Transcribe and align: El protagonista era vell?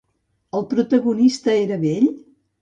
El 0.59 0.63
protagonista 0.71 1.55
era 1.67 1.79
vell? 1.85 2.09